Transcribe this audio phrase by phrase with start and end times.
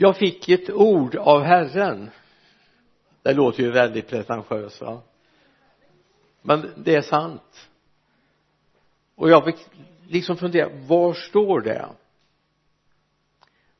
[0.00, 2.10] jag fick ett ord av Herren.
[3.22, 5.02] Det låter ju väldigt pretentiöst va?
[6.42, 7.68] Men det är sant.
[9.14, 9.68] Och jag fick
[10.08, 11.88] liksom fundera var står det?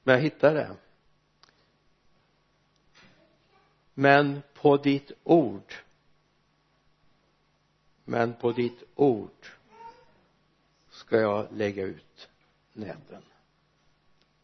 [0.03, 0.77] Men jag hittade det.
[3.94, 5.74] Men på ditt ord
[8.04, 9.46] men på ditt ord
[10.90, 12.28] ska jag lägga ut
[12.72, 13.22] näten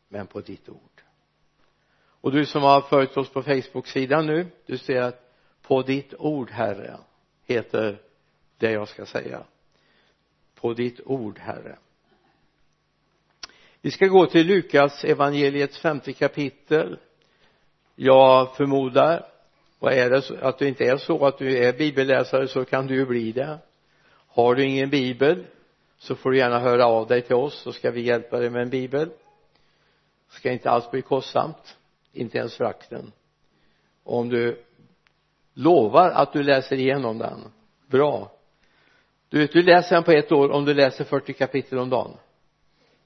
[0.08, 0.93] men på ditt ord
[2.24, 5.30] och du som har följt oss på Facebook-sidan nu du ser att
[5.62, 6.96] på ditt ord herre
[7.46, 7.98] heter
[8.58, 9.42] det jag ska säga.
[10.54, 11.76] På ditt ord herre.
[13.80, 16.98] Vi ska gå till Lukas evangeliets femte kapitel.
[17.94, 19.26] Jag förmodar
[19.78, 22.86] och är det så att du inte är så att du är bibelläsare så kan
[22.86, 23.58] du ju bli det.
[24.28, 25.44] Har du ingen bibel
[25.98, 28.62] så får du gärna höra av dig till oss så ska vi hjälpa dig med
[28.62, 29.08] en bibel.
[30.28, 31.76] Det ska inte alls bli kostsamt
[32.14, 33.12] inte ens frakten.
[34.04, 34.64] Om du
[35.54, 37.40] lovar att du läser igenom den
[37.86, 38.32] bra.
[39.28, 42.16] Du vet du läser den på ett år om du läser 40 kapitel om dagen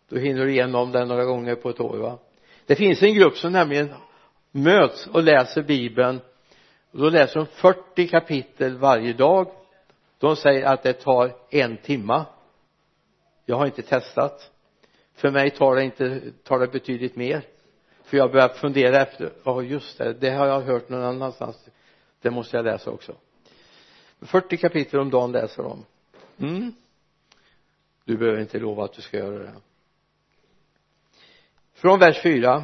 [0.09, 2.19] då hinner du igenom den några gånger på ett år va?
[2.67, 3.95] Det finns en grupp som nämligen
[4.50, 6.20] möts och läser bibeln
[6.91, 9.50] och då läser de 40 kapitel varje dag.
[10.19, 12.27] De säger att det tar en timma.
[13.47, 14.50] Jag har inte testat.
[15.15, 17.43] För mig tar det inte tar det betydligt mer
[18.09, 21.69] för jag börjar fundera efter ja just det det har jag hört någon annanstans.
[22.20, 23.15] Det måste jag läsa också.
[24.20, 25.84] 40 kapitel om dagen läser de.
[26.39, 26.75] Mm.
[28.05, 29.53] Du behöver inte lova att du ska göra det.
[31.75, 32.62] Från vers 4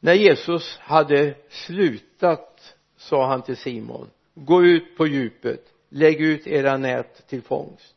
[0.00, 6.76] när Jesus hade slutat sa han till Simon gå ut på djupet lägg ut era
[6.76, 7.94] nät till fångst.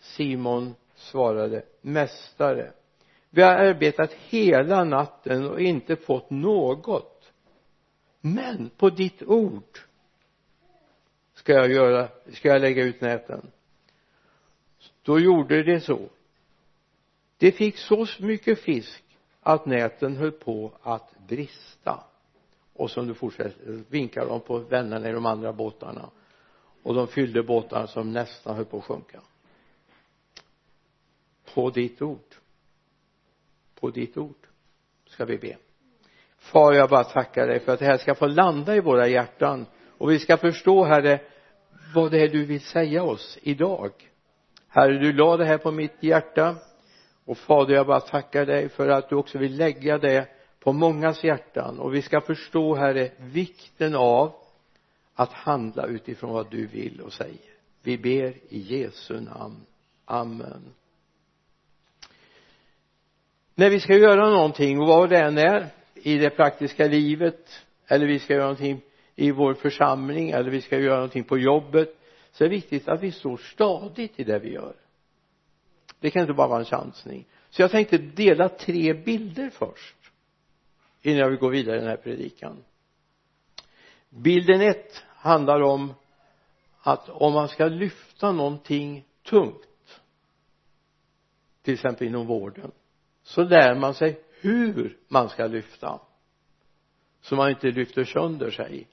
[0.00, 2.72] Simon svarade mästare
[3.30, 7.32] vi har arbetat hela natten och inte fått något.
[8.20, 9.78] Men på ditt ord
[11.34, 13.50] ska jag göra ska jag lägga ut näten.
[15.02, 16.08] Då gjorde det så.
[17.36, 19.04] Det fick så mycket fisk
[19.40, 22.04] att näten höll på att brista.
[22.72, 26.10] Och som du fortsätter vinkar de på vännerna i de andra båtarna.
[26.82, 29.20] Och de fyllde båtarna som nästan höll på att sjunka.
[31.54, 32.39] På ditt ord
[33.80, 34.46] på ditt ord
[35.06, 35.56] ska vi be.
[36.38, 39.66] Far jag bara tackar dig för att det här ska få landa i våra hjärtan
[39.98, 41.20] och vi ska förstå herre
[41.94, 43.92] vad det är du vill säga oss idag.
[44.68, 46.56] Herre du la det här på mitt hjärta
[47.24, 50.28] och fader jag bara tackar dig för att du också vill lägga det
[50.60, 54.32] på mångas hjärtan och vi ska förstå herre vikten av
[55.14, 57.50] att handla utifrån vad du vill och säger.
[57.82, 59.66] Vi ber i Jesu namn.
[60.04, 60.74] Amen
[63.60, 68.06] när vi ska göra någonting och vad det än är i det praktiska livet eller
[68.06, 68.80] vi ska göra någonting
[69.14, 71.96] i vår församling eller vi ska göra någonting på jobbet
[72.32, 74.74] så är det viktigt att vi står stadigt i det vi gör.
[76.00, 77.26] Det kan inte bara vara en chansning.
[77.50, 79.96] Så jag tänkte dela tre bilder först
[81.02, 82.64] innan jag vill gå vidare i den här predikan.
[84.08, 85.94] Bilden ett handlar om
[86.80, 90.00] att om man ska lyfta någonting tungt
[91.62, 92.70] till exempel inom vården
[93.30, 96.00] så lär man sig hur man ska lyfta
[97.20, 98.88] så man inte lyfter sönder sig.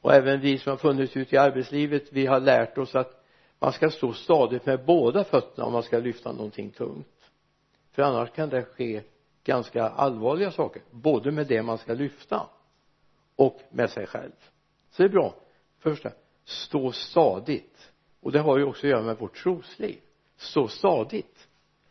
[0.00, 3.24] Och även vi som har funnits ute i arbetslivet vi har lärt oss att
[3.58, 7.30] man ska stå stadigt med båda fötterna om man ska lyfta någonting tungt.
[7.92, 9.02] För annars kan det ske
[9.44, 12.46] ganska allvarliga saker både med det man ska lyfta
[13.36, 14.32] och med sig själv.
[14.90, 15.34] Så det är bra.
[15.78, 16.10] Första
[16.44, 17.92] stå stadigt.
[18.20, 20.00] Och det har ju också att göra med vårt trosliv.
[20.36, 21.48] Stå stadigt.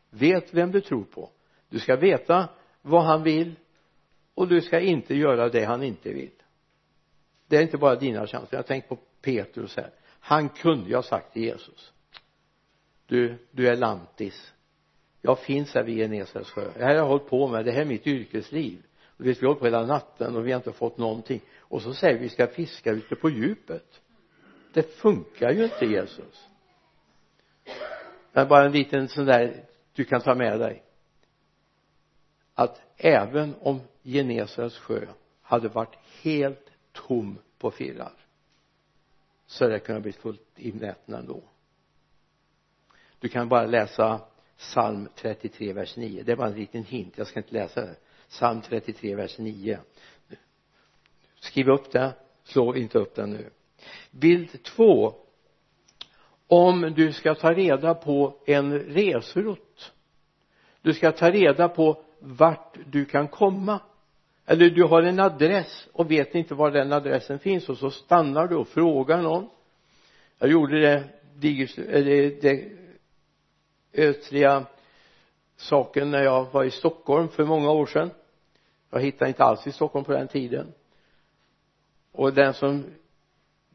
[0.10, 1.30] Vet vem du tror på
[1.70, 2.50] du ska veta
[2.82, 3.56] vad han vill
[4.34, 6.32] och du ska inte göra det han inte vill.
[7.48, 8.58] Det är inte bara dina chanser.
[8.58, 9.92] Jag tänker på Petrus här.
[10.20, 11.94] Han kunde ju ha sagt till Jesus
[13.08, 14.54] du, du är lantis.
[15.22, 16.72] Jag finns här vid Genesarets sjö.
[16.78, 17.66] Det här har jag hållit på med.
[17.66, 18.84] Det här är mitt yrkesliv.
[19.18, 21.42] Och vet, vi har hållit på hela natten och vi har inte fått någonting.
[21.60, 24.02] Och så säger vi vi ska fiska ute på djupet.
[24.74, 26.48] Det funkar ju inte Jesus.
[28.34, 30.84] Men bara en liten sån där du kan ta med dig
[32.58, 35.08] att även om Genesarets sjö
[35.42, 38.14] hade varit helt tom på firrar
[39.46, 41.42] så hade det kunnat bli fullt i näten ändå.
[43.20, 44.22] Du kan bara läsa
[44.58, 47.96] psalm 33 vers 9 det är bara en liten hint jag ska inte läsa det.
[48.30, 49.80] Psalm 33 vers 9
[51.40, 52.14] skriv upp det
[52.44, 53.50] slå inte upp den nu.
[54.12, 55.16] Bild två.
[56.48, 59.94] Om du ska ta reda på en resrutt
[60.88, 63.80] du ska ta reda på vart du kan komma.
[64.46, 68.48] Eller du har en adress och vet inte var den adressen finns och så stannar
[68.48, 69.50] du och frågar någon.
[70.40, 71.04] Jag gjorde det
[71.78, 72.72] eller det
[73.94, 74.66] ödsliga
[75.56, 78.12] saken när jag var i Stockholm för många år sedan.
[78.90, 80.74] Jag hittade inte alls i Stockholm på den tiden.
[82.12, 82.86] Och den som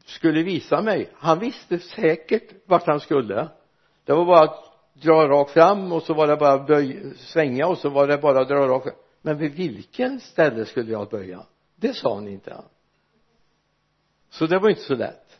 [0.05, 3.47] skulle visa mig han visste säkert vart han skulle.
[4.05, 7.77] Det var bara att dra rakt fram och så var det bara böj, svänga och
[7.77, 8.95] så var det bara dra rakt fram.
[9.21, 11.45] Men vid vilken ställe skulle jag böja?
[11.75, 12.63] Det sa han inte.
[14.29, 15.39] Så det var inte så lätt.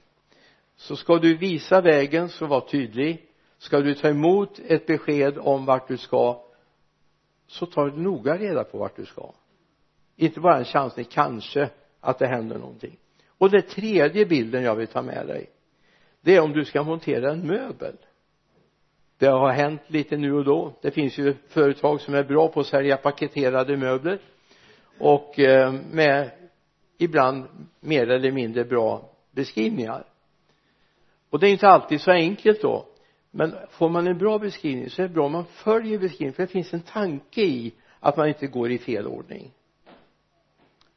[0.75, 3.29] Så ska du visa vägen så var tydlig.
[3.57, 6.43] Ska du ta emot ett besked om vart du ska
[7.47, 9.33] så ta noga reda på vart du ska.
[10.15, 12.97] Inte bara en chansning kanske att det händer någonting.
[13.37, 15.49] Och den tredje bilden jag vill ta med dig
[16.23, 17.97] det är om du ska montera en möbel
[19.23, 20.73] det har hänt lite nu och då.
[20.81, 24.19] Det finns ju företag som är bra på att sälja paketerade möbler
[24.99, 26.31] och eh, med
[26.97, 27.45] ibland
[27.79, 30.05] mer eller mindre bra beskrivningar.
[31.29, 32.85] Och det är inte alltid så enkelt då
[33.31, 36.43] men får man en bra beskrivning så är det bra om man följer beskrivningen för
[36.43, 39.51] det finns en tanke i att man inte går i fel ordning.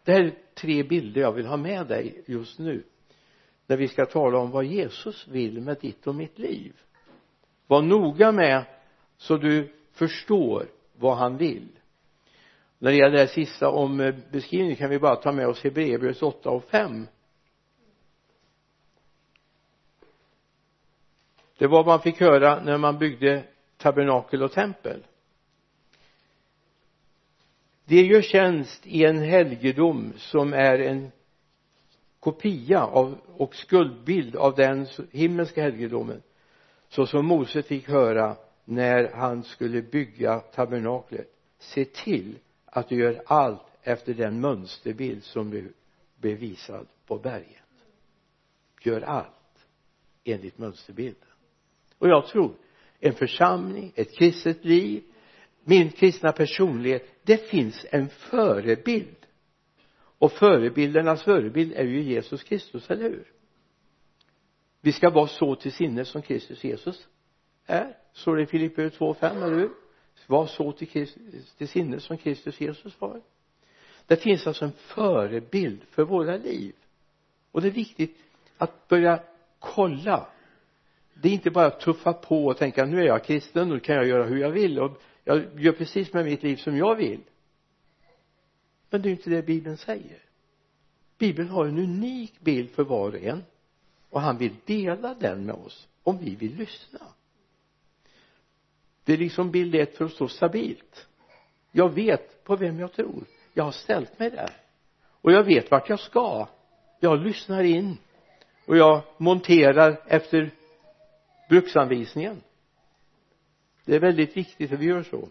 [0.04, 2.82] Det här är tre bilder jag vill ha med dig just nu
[3.66, 6.72] när vi ska tala om vad Jesus vill med ditt och mitt liv
[7.66, 8.64] var noga med
[9.16, 10.66] så du förstår
[10.96, 11.68] vad han vill.
[12.78, 16.22] När det gäller det sista om eh, beskrivningen kan vi bara ta med oss Hebreerbrevet
[16.22, 17.06] 8 och 5
[21.58, 23.44] det var vad man fick höra när man byggde
[23.76, 25.04] tabernakel och tempel.
[27.84, 31.12] De gör tjänst i en helgedom som är en
[32.20, 36.22] kopia av och skuldbild av den himmelska helgedomen
[36.88, 43.22] så som Mose fick höra när han skulle bygga tabernaklet se till att du gör
[43.26, 45.68] allt efter den mönsterbild som blev
[46.20, 47.62] bevisad på berget.
[48.82, 49.66] Gör allt
[50.24, 51.28] enligt mönsterbilden.
[51.98, 52.54] Och jag tror
[53.00, 55.02] en församling, ett kristet liv
[55.68, 59.26] min kristna personlighet det finns en förebild.
[60.18, 63.32] Och förebildernas förebild är ju Jesus Kristus, eller hur?
[64.86, 67.08] Vi ska vara så till sinnes som Kristus Jesus
[67.66, 67.96] är.
[68.12, 69.70] Står det i Filipperbrevet 2.5 eller hur?
[70.26, 73.20] Var så till, Christus, till sinnes som Kristus Jesus var.
[74.06, 76.74] Det finns alltså en förebild för våra liv.
[77.52, 78.16] Och det är viktigt
[78.56, 79.22] att börja
[79.58, 80.28] kolla.
[81.14, 83.94] Det är inte bara att tuffa på och tänka nu är jag kristen nu kan
[83.94, 87.20] jag göra hur jag vill och jag gör precis med mitt liv som jag vill.
[88.90, 90.22] Men det är inte det bibeln säger.
[91.18, 93.42] Bibeln har en unik bild för var och en
[94.16, 97.00] och han vill dela den med oss om vi vill lyssna.
[99.04, 101.06] Det är liksom bild ett för att stå stabilt.
[101.72, 103.24] Jag vet på vem jag tror.
[103.54, 104.50] Jag har ställt mig där.
[105.08, 106.48] Och jag vet vart jag ska.
[107.00, 107.98] Jag lyssnar in.
[108.66, 110.50] Och jag monterar efter
[111.48, 112.42] bruksanvisningen.
[113.84, 115.28] Det är väldigt viktigt att vi gör så.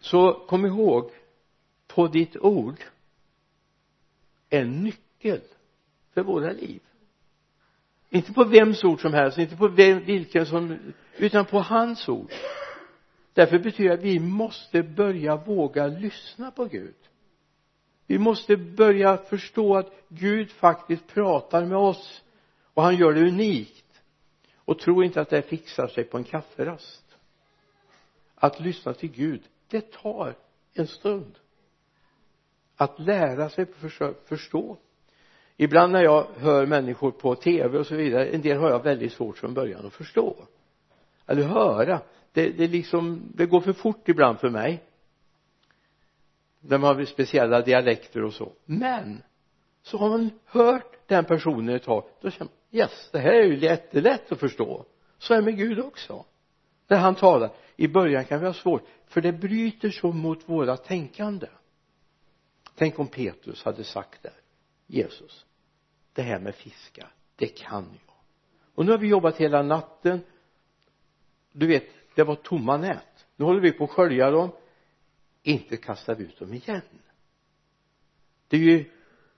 [0.00, 1.10] Så kom ihåg
[1.86, 2.84] på ditt ord
[4.60, 5.40] en nyckel
[6.14, 6.80] för våra liv.
[8.10, 10.78] Inte på vems ord som helst inte på vem, vilken som
[11.16, 12.32] utan på hans ord.
[13.32, 16.94] Därför betyder det att vi måste börja våga lyssna på Gud.
[18.06, 22.22] Vi måste börja förstå att Gud faktiskt pratar med oss
[22.74, 23.84] och han gör det unikt.
[24.56, 27.04] Och tro inte att det fixar sig på en kafferast.
[28.34, 30.34] Att lyssna till Gud det tar
[30.74, 31.38] en stund
[32.76, 33.66] att lära sig
[34.24, 34.76] förstå.
[35.56, 39.12] Ibland när jag hör människor på tv och så vidare en del har jag väldigt
[39.12, 40.36] svårt från början att förstå.
[41.26, 42.00] Eller höra.
[42.32, 44.82] Det, det liksom det går för fort ibland för mig.
[46.60, 48.52] När man har speciella dialekter och så.
[48.64, 49.22] Men
[49.82, 53.44] så har man hört den personen ett tag då känner man yes det här är
[53.44, 54.84] ju jättelätt att förstå.
[55.18, 56.24] Så är det med Gud också.
[56.88, 57.50] När han talar.
[57.76, 61.46] I början kan vi ha svårt för det bryter så mot våra tänkande
[62.74, 64.32] tänk om Petrus hade sagt det
[64.86, 65.46] Jesus
[66.12, 68.14] det här med fiska, det kan jag.
[68.74, 70.20] Och nu har vi jobbat hela natten.
[71.52, 73.26] Du vet det var tomma nät.
[73.36, 74.50] Nu håller vi på att skölja dem.
[75.42, 76.82] Inte kastar vi ut dem igen.
[78.48, 78.90] Det är ju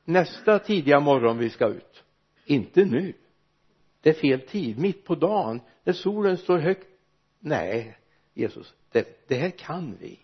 [0.04, 2.04] nästa tidiga morgon vi ska ut.
[2.44, 3.14] Inte nu.
[4.00, 4.78] Det är fel tid.
[4.78, 6.88] Mitt på dagen när solen står högt.
[7.38, 7.98] Nej
[8.34, 10.18] Jesus det, det här kan vi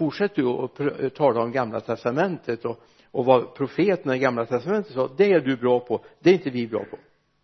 [0.00, 5.10] fortsätt du att tala om gamla testamentet och, och vad profeterna i gamla testamentet sa
[5.16, 6.98] det är du bra på det är inte vi bra på.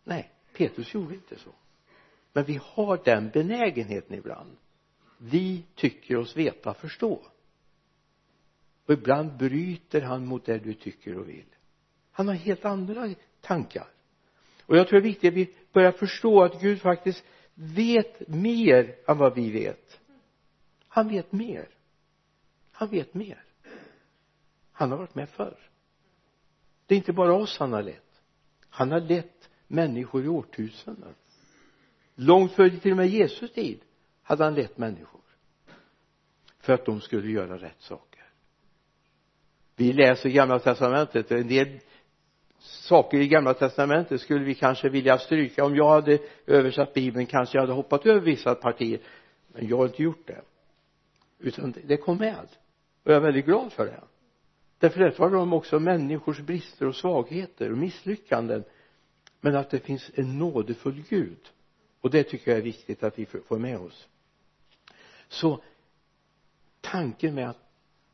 [0.04, 1.50] Nej Petrus gjorde inte så.
[2.32, 4.56] Men vi har den benägenheten ibland.
[5.18, 7.22] Vi tycker oss veta förstå.
[8.86, 11.54] Och ibland bryter han mot det du tycker och vill.
[12.12, 13.88] Han har helt andra tankar.
[14.66, 18.94] Och jag tror det är viktigt att vi börjar förstå att Gud faktiskt vet mer
[19.06, 20.00] än vad vi vet.
[20.88, 21.75] Han vet mer
[22.78, 23.44] han vet mer.
[24.72, 25.58] Han har varit med förr.
[26.86, 28.22] Det är inte bara oss han har lett.
[28.68, 31.14] Han har lett människor i årtusenden.
[32.14, 33.80] Långt före till och med Jesus tid
[34.22, 35.20] hade han lett människor
[36.58, 38.24] för att de skulle göra rätt saker.
[39.76, 41.30] Vi läser gamla testamentet.
[41.30, 41.80] En del
[42.58, 45.64] saker i gamla testamentet skulle vi kanske vilja stryka.
[45.64, 49.00] Om jag hade översatt bibeln kanske jag hade hoppat över vissa partier.
[49.48, 50.42] Men jag har inte gjort det.
[51.38, 52.48] Utan det kom med
[53.06, 54.04] och jag är väldigt glad för det.
[54.78, 58.64] Därför det talar om också människors brister och svagheter och misslyckanden
[59.40, 61.50] men att det finns en nådefull Gud.
[62.00, 64.08] Och det tycker jag är viktigt att vi får med oss.
[65.28, 65.62] Så
[66.80, 67.70] tanken med att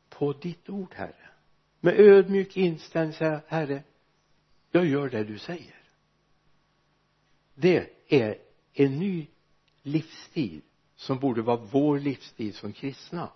[0.09, 1.29] på ditt ord herre
[1.79, 3.83] med ödmjuk inställning säga herre
[4.71, 5.83] jag gör det du säger.
[7.55, 8.37] Det är
[8.73, 9.27] en ny
[9.81, 10.61] livsstil
[10.95, 13.29] som borde vara vår livsstil som kristna.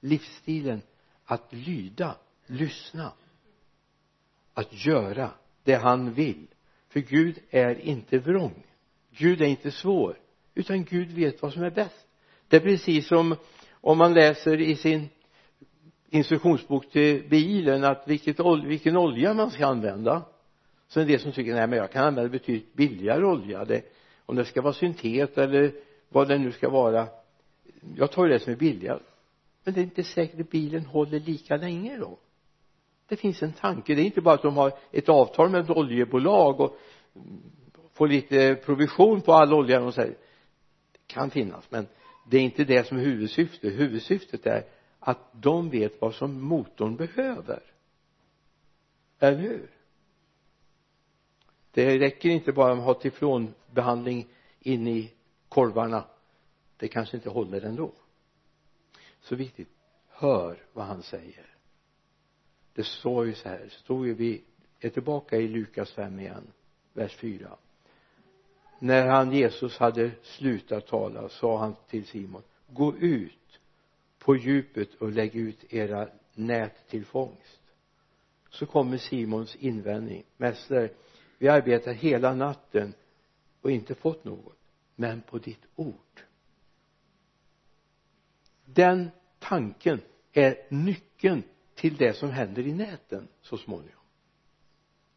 [0.00, 0.82] Livsstilen
[1.30, 2.16] att lyda
[2.46, 3.12] lyssna
[4.54, 5.30] att göra
[5.64, 6.46] det han vill.
[6.88, 8.62] För Gud är inte vrång.
[9.10, 10.18] Gud är inte svår
[10.54, 12.06] utan Gud vet vad som är bäst.
[12.48, 13.36] Det är precis som
[13.70, 15.08] om man läser i sin
[16.10, 20.22] instruktionsbok till bilen att vilket, vilken olja man ska använda.
[20.88, 23.64] Så är det som tycker nej men jag kan använda betydligt billigare olja.
[23.64, 23.82] Det,
[24.26, 25.72] om det ska vara syntet eller
[26.08, 27.06] vad det nu ska vara.
[27.96, 29.00] Jag tar ju det som är billigare
[29.68, 32.18] men det är inte säkert att bilen håller lika länge då.
[33.08, 33.94] Det finns en tanke.
[33.94, 36.78] Det är inte bara att de har ett avtal med ett oljebolag och
[37.92, 40.16] får lite provision på all olja de säger
[40.92, 41.86] det kan finnas men
[42.30, 43.72] det är inte det som är huvudsyftet.
[43.72, 44.64] Huvudsyftet är
[44.98, 47.62] att de vet vad som motorn behöver.
[49.18, 49.70] Eller hur?
[51.70, 54.26] Det räcker inte bara att ha teflonbehandling
[54.60, 55.12] in i
[55.48, 56.04] korvarna.
[56.76, 57.92] Det kanske inte håller ändå
[59.28, 59.68] så viktigt.
[60.08, 61.46] Hör vad han säger.
[62.74, 64.44] Det står ju så här det står ju vi
[64.80, 66.52] är tillbaka i Lukas 5 igen
[66.92, 67.56] vers 4
[68.78, 73.60] när han Jesus hade slutat tala sa han till Simon gå ut
[74.18, 77.60] på djupet och lägg ut era nät till fångst.
[78.50, 80.24] Så kommer Simons invändning.
[80.36, 80.90] Mästare
[81.38, 82.94] vi arbetar hela natten
[83.60, 84.58] och inte fått något
[84.96, 86.22] men på ditt ord.
[88.64, 89.10] Den
[89.48, 90.00] tanken
[90.32, 91.42] är nyckeln
[91.74, 94.02] till det som händer i näten så småningom.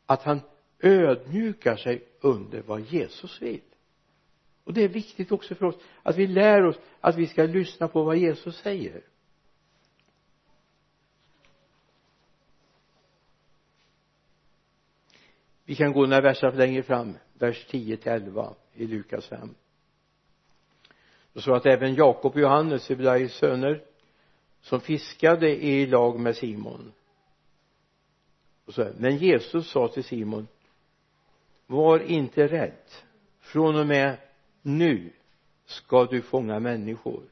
[0.05, 0.41] Att han
[0.79, 3.61] ödmjukar sig under vad Jesus vill.
[4.63, 7.87] Och det är viktigt också för oss att vi lär oss att vi ska lyssna
[7.87, 9.01] på vad Jesus säger.
[15.65, 19.55] Vi kan gå några verser längre fram vers 10 till 11 i Lukas 5
[21.33, 23.83] det står att även Jakob och Johannes Sebedaios söner
[24.61, 26.91] som fiskade i lag med Simon.
[28.65, 30.47] Och så här, men Jesus sa till Simon
[31.67, 32.91] var inte rädd.
[33.39, 34.17] Från och med
[34.61, 35.11] nu
[35.65, 37.23] ska du fånga människor.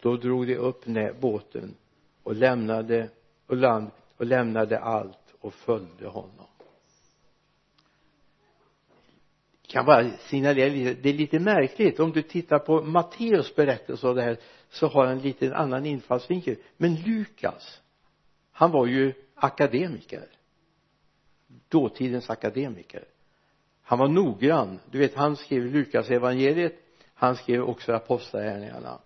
[0.00, 0.84] Då drog de upp
[1.20, 1.74] båten
[2.22, 3.08] och lämnade
[3.46, 6.46] och land och lämnade allt och följde honom.
[9.68, 10.94] Kan bara signalera lite.
[11.02, 12.00] Det är lite märkligt.
[12.00, 14.36] Om du tittar på Matteus berättelse av det här
[14.70, 16.56] så har han lite liten annan infallsvinkel.
[16.76, 17.80] Men Lukas
[18.58, 20.26] han var ju akademiker.
[21.68, 23.04] Dåtidens akademiker.
[23.82, 24.78] Han var noggrann.
[24.90, 26.74] Du vet han skrev Lukas evangeliet.
[27.14, 28.98] Han skrev också apostlagärningarna.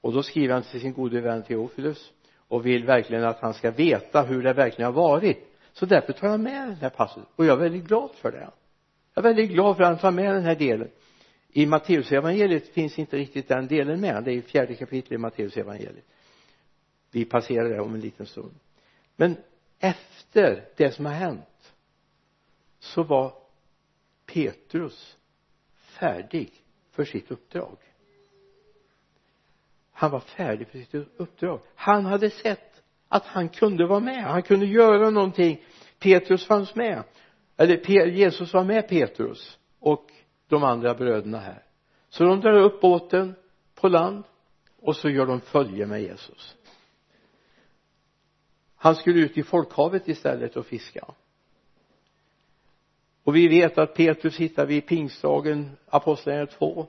[0.00, 3.70] Och då skriver han till sin gode vän Teofilus och vill verkligen att han ska
[3.70, 5.56] veta hur det verkligen har varit.
[5.72, 7.26] Så därför tar jag med den här passusen.
[7.36, 8.50] Och jag är väldigt glad för det
[9.14, 10.90] jag är väldigt glad för att han tar med den här delen.
[11.48, 14.24] I Matteusevangeliet finns inte riktigt den delen med.
[14.24, 16.04] Det är i fjärde kapitlet i Matteusevangeliet.
[17.10, 18.54] Vi passerar det om en liten stund.
[19.16, 19.36] Men
[19.78, 21.72] efter det som har hänt
[22.78, 23.34] så var
[24.26, 25.16] Petrus
[25.74, 26.50] färdig
[26.90, 27.76] för sitt uppdrag.
[29.92, 31.60] Han var färdig för sitt uppdrag.
[31.74, 34.24] Han hade sett att han kunde vara med.
[34.24, 35.64] Han kunde göra någonting.
[35.98, 37.02] Petrus fanns med
[37.56, 40.10] eller Jesus var med Petrus och
[40.48, 41.62] de andra bröderna här.
[42.08, 43.34] Så de drar upp båten
[43.74, 44.24] på land
[44.80, 46.56] och så gör de följe med Jesus.
[48.76, 51.04] Han skulle ut i folkhavet istället och fiska.
[53.24, 56.88] Och vi vet att Petrus hittar vi i pingstdagen apostlagärningarna 2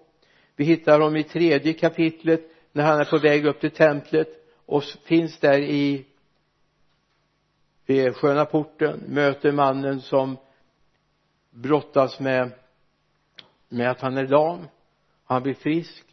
[0.56, 2.42] vi hittar honom i tredje kapitlet
[2.72, 4.28] när han är på väg upp till templet
[4.66, 6.06] och finns där i
[7.86, 10.38] vid sköna porten möter mannen som
[11.54, 12.52] brottas med
[13.70, 14.68] med att han är lam
[15.26, 16.06] han blir frisk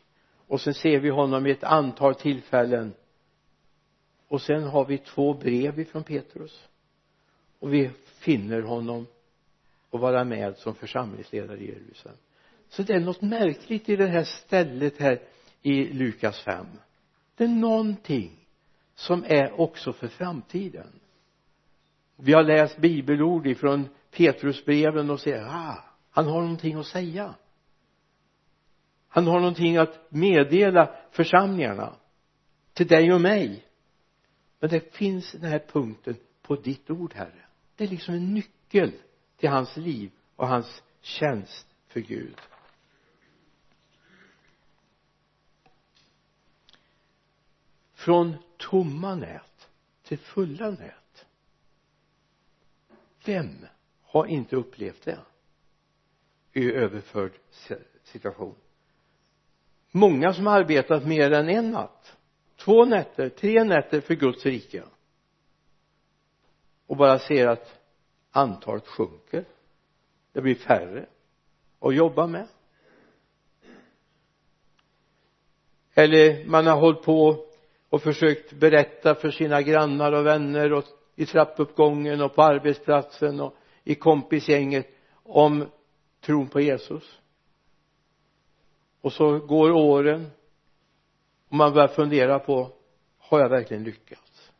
[0.47, 2.95] och sen ser vi honom i ett antal tillfällen.
[4.29, 6.69] Och sen har vi två brev ifrån Petrus.
[7.59, 9.07] Och vi finner honom
[9.91, 12.19] och vara med som församlingsledare i Jerusalem.
[12.69, 15.23] Så det är något märkligt i det här stället här
[15.63, 16.67] i Lukas 5
[17.41, 18.47] det är någonting
[18.95, 21.01] som är också för framtiden.
[22.17, 27.35] Vi har läst bibelord ifrån Petrusbreven och säger ah, han har någonting att säga.
[29.09, 31.97] Han har någonting att meddela församlingarna
[32.73, 33.67] till dig och mig.
[34.61, 37.47] Men det finns den här punkten på ditt ord herre.
[37.77, 38.93] Det är liksom en nyckel
[39.37, 42.37] till hans liv och hans tjänst för Gud.
[47.95, 49.69] Från tomma nät
[50.03, 51.27] till fulla nät.
[53.25, 53.67] Vem
[54.11, 55.19] har inte upplevt det.
[56.53, 57.33] I överförd
[58.03, 58.55] situation.
[59.91, 62.17] Många som har arbetat mer än en natt.
[62.57, 64.83] Två nätter, tre nätter för Guds rike.
[66.87, 67.81] Och bara ser att
[68.31, 69.45] antalet sjunker.
[70.33, 71.07] Det blir färre
[71.81, 72.49] att jobba med.
[75.95, 77.47] Eller man har hållit på
[77.89, 83.55] och försökt berätta för sina grannar och vänner och i trappuppgången och på arbetsplatsen och
[83.85, 85.67] i kompisgänget om
[86.21, 87.19] tron på Jesus.
[89.01, 90.31] Och så går åren
[91.49, 92.73] och man börjar fundera på
[93.19, 94.53] har jag verkligen lyckats?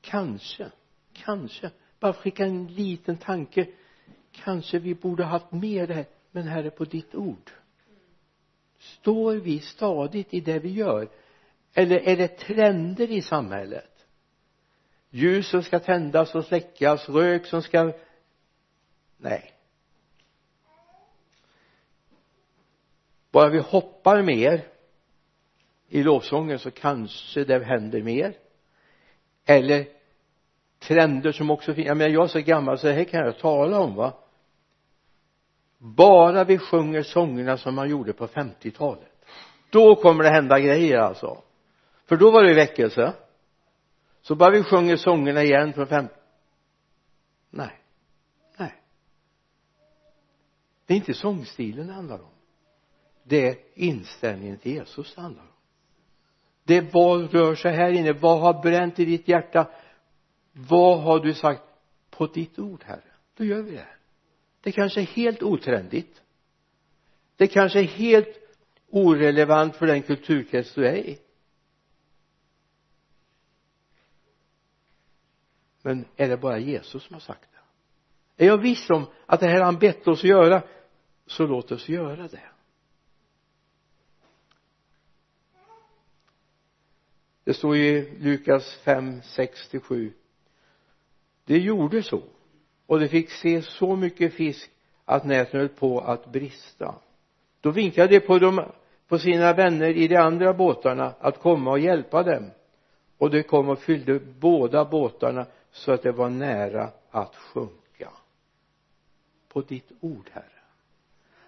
[0.00, 0.70] Kanske
[1.14, 1.70] kanske.
[2.00, 3.66] Bara skicka en liten tanke.
[4.32, 7.50] Kanske vi borde haft mer det här men herre på ditt ord.
[8.78, 11.08] Står vi stadigt i det vi gör?
[11.74, 14.06] Eller är det trender i samhället?
[15.10, 17.92] Ljus som ska tändas och släckas rök som ska
[19.24, 19.52] nej.
[23.32, 24.64] Bara vi hoppar mer
[25.88, 28.36] i lovsången så kanske det händer mer.
[29.44, 29.86] Eller
[30.78, 33.38] trender som också finns jag menar jag är så gammal så det här kan jag
[33.38, 34.12] tala om va?
[35.78, 39.26] Bara vi sjunger sångerna som man gjorde på 50-talet
[39.70, 41.42] då kommer det hända grejer alltså.
[42.06, 43.12] För då var det väckelse.
[44.22, 46.14] Så bara vi sjunger sångerna igen från 50
[47.50, 47.83] nej nej
[50.86, 52.30] det är inte sångstilen det handlar om.
[53.22, 55.48] Det är inställningen till Jesus det handlar om.
[56.64, 59.70] Det är vad rör sig här inne vad har bränt i ditt hjärta?
[60.52, 61.62] Vad har du sagt
[62.10, 63.12] på ditt ord herre?
[63.36, 63.86] Då gör vi det
[64.64, 66.22] det kanske är helt otrendigt.
[67.36, 68.38] Det kanske är helt
[68.88, 71.18] orelevant för den kulturkrets du är i.
[75.82, 77.53] Men är det bara Jesus som har sagt det
[78.36, 80.62] är jag viss om att det här har han bett oss göra
[81.26, 82.40] så låt oss göra det.
[87.44, 90.12] Det står i Lukas 5, 67
[91.44, 92.22] det gjorde så
[92.86, 94.70] och de fick se så mycket fisk
[95.04, 96.94] att näten höll på att brista.
[97.60, 98.64] Då vinkade de på, dem,
[99.08, 102.50] på sina vänner i de andra båtarna att komma och hjälpa dem.
[103.18, 107.83] Och de kom och fyllde båda båtarna så att det var nära att sjunka
[109.54, 110.62] på ditt ord herre.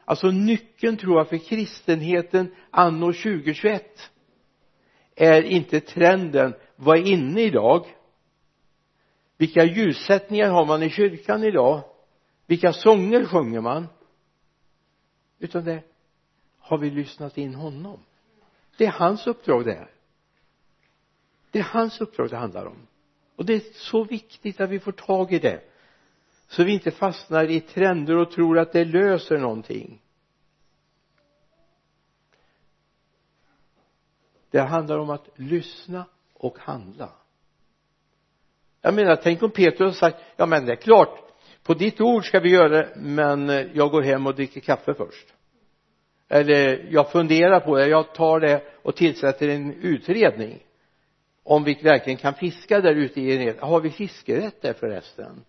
[0.04, 4.10] Alltså nyckeln tror jag för kristenheten anno 2021
[5.14, 6.54] är inte trenden.
[6.76, 7.86] Vad är inne idag?
[9.36, 11.82] Vilka ljussättningar har man i kyrkan idag?
[12.46, 13.86] Vilka sånger sjunger man?
[15.38, 15.82] Utan det
[16.58, 18.00] har vi lyssnat in honom.
[18.78, 19.96] Det är hans uppdrag det är
[21.56, 22.86] det är hans uppdrag det handlar om.
[23.36, 25.60] Och det är så viktigt att vi får tag i det
[26.48, 30.02] så vi inte fastnar i trender och tror att det löser någonting.
[34.50, 36.04] Det handlar om att lyssna
[36.34, 37.10] och handla.
[38.82, 41.18] Jag menar tänk om Petrus har sagt ja men det är klart
[41.62, 45.34] på ditt ord ska vi göra det men jag går hem och dricker kaffe först.
[46.28, 50.62] Eller jag funderar på det jag tar det och tillsätter en utredning
[51.42, 55.44] om vi verkligen kan fiska där ute i en har vi fiskerätt där förresten?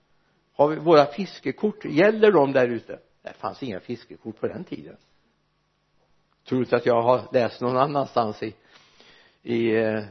[0.58, 1.86] Har vi våra fiskekort?
[1.86, 3.00] Gäller de där ute?
[3.22, 4.98] Det fanns inga fiskekort på den tiden.
[6.48, 8.56] Tror inte att jag har läst någon annanstans i
[9.48, 10.04] i eh,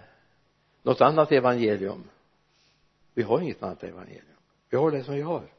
[0.82, 2.04] något annat evangelium?
[3.14, 4.36] Vi har inget annat evangelium.
[4.70, 5.52] Vi har det som vi har.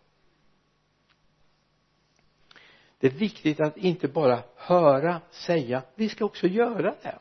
[2.99, 7.19] Det är viktigt att inte bara höra, säga, vi ska också göra det.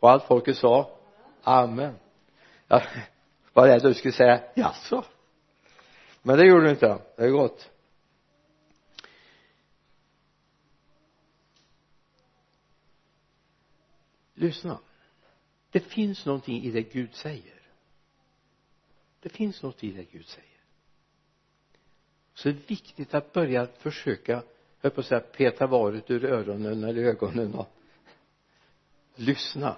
[0.00, 0.98] Och allt folket sa
[1.42, 1.94] amen.
[2.68, 2.82] Jag
[3.52, 4.40] var rädd att du skulle säga?
[4.54, 5.04] Jaså?
[6.26, 6.98] Men det gjorde du inte.
[7.16, 7.70] Det är gott
[14.34, 14.80] lyssna.
[15.70, 17.62] Det finns någonting i det Gud säger.
[19.20, 20.48] Det finns något i det Gud säger.
[22.34, 24.42] Så det är viktigt att börja försöka
[24.80, 27.68] jag på att säga peta varet ur öronen eller ögonen och
[29.14, 29.76] lyssna.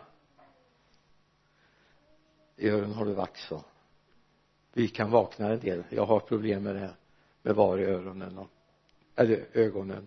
[2.57, 3.65] I öronen har du vax och
[4.77, 5.83] vi kan vakna en del.
[5.91, 6.97] Jag har problem med det här
[7.43, 8.51] med var i öronen och
[9.17, 10.07] eller ögonen.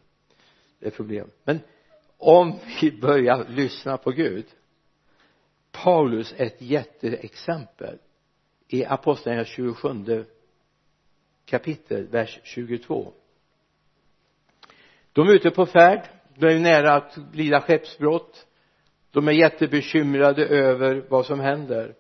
[0.80, 1.30] Det är problem.
[1.44, 1.60] Men
[2.18, 4.46] om vi börjar lyssna på Gud.
[5.72, 7.98] Paulus är ett jätteexempel
[8.68, 10.26] i apostlagärningarna 27
[11.46, 13.14] kapitel vers 22
[15.14, 16.02] de är ute på färd.
[16.36, 18.48] De är nära att lida skeppsbrott.
[19.12, 21.96] De är jättebekymrade över vad som händer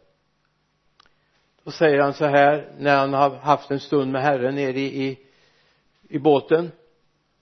[1.69, 5.07] och säger han så här när han har haft en stund med Herren nere i,
[5.07, 5.19] i,
[6.09, 6.71] i båten.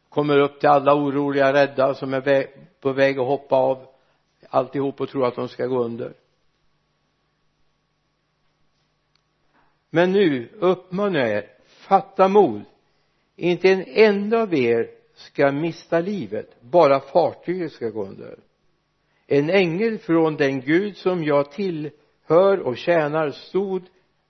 [0.10, 2.48] Kommer upp till alla oroliga rädda som är väg,
[2.82, 3.88] på väg att hoppa av
[4.50, 6.14] alltihop och tror att de ska gå under.
[9.90, 12.62] Men nu uppmanar jag er fatta mod.
[13.36, 18.40] Inte en enda av er ska mista livet bara fartyget ska gå under.
[19.28, 23.84] En ängel från den Gud som jag tillhör och tjänar stod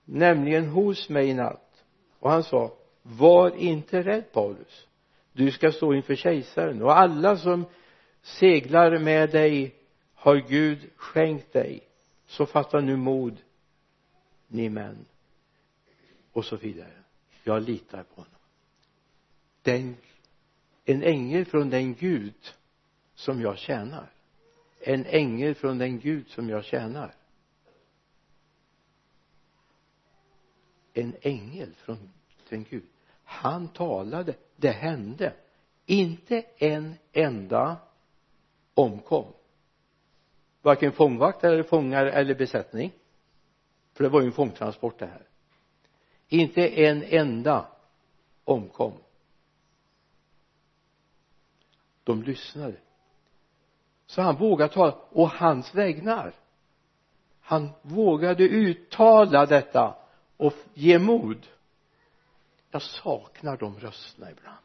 [0.07, 1.83] nämligen hos mig i natt.
[2.19, 4.87] Och han sa var inte rädd Paulus.
[5.33, 7.65] Du ska stå inför kejsaren och alla som
[8.21, 9.75] seglar med dig
[10.13, 11.81] har Gud skänkt dig.
[12.27, 13.37] Så fatta nu mod
[14.47, 15.05] ni män.
[16.33, 16.91] Och så vidare.
[17.43, 18.31] Jag litar på honom.
[19.61, 19.95] Den
[20.89, 22.53] en ängel från den Gud
[23.15, 24.11] som jag tjänar.
[24.79, 27.13] En ängel från den Gud som jag tjänar.
[30.97, 32.09] En ängel från
[32.49, 32.83] den Gud.
[33.23, 35.33] Han talade det hände.
[35.85, 37.77] Inte en enda
[38.73, 39.25] omkom.
[40.61, 42.91] Varken fångvakt eller fångar eller besättning.
[43.93, 45.21] För det var ju en fångtransport det här.
[46.27, 47.65] Inte en enda
[48.43, 48.93] omkom.
[52.03, 52.75] De lyssnade.
[54.05, 56.33] Så han vågade tala och hans vägnar.
[57.41, 59.95] Han vågade uttala detta
[60.37, 61.47] och ge mod.
[62.71, 64.57] Jag saknar de rösterna ibland.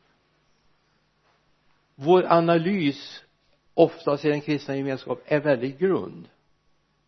[1.94, 3.24] Vår analys
[3.74, 6.28] oftast i den kristna gemenskapen är väldigt grund.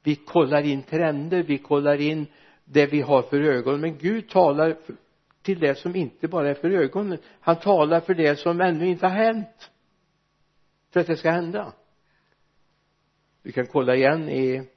[0.02, 2.26] Vi kollar in trender vi kollar in
[2.64, 4.76] det vi har för ögonen men Gud talar
[5.42, 9.06] till det som inte bara är för ögonen han talar för det som ännu inte
[9.06, 9.70] har hänt
[10.90, 11.72] för att det ska hända.
[13.42, 14.68] Vi kan kolla igen i